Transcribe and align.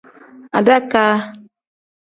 Adakaa. 0.57 1.15